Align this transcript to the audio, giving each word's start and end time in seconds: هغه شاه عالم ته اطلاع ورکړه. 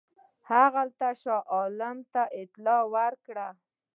هغه 0.49 0.83
شاه 1.21 1.43
عالم 1.53 1.97
ته 2.13 2.21
اطلاع 2.41 2.81
ورکړه. 2.95 3.47